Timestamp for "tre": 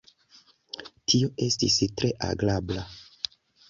2.01-2.13